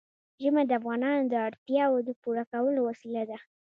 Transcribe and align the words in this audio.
ژمی 0.41 0.63
د 0.67 0.71
افغانانو 0.79 1.25
د 1.27 1.33
اړتیاوو 1.47 2.05
د 2.07 2.09
پوره 2.21 2.43
کولو 2.51 2.79
وسیله 2.89 3.23
ده. 3.29 3.37